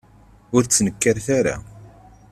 Ur 0.55 0.61
ttnekkaret 0.63 1.27
ara. 1.37 1.55